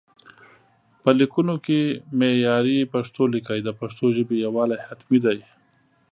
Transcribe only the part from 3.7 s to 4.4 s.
پښتو ژبې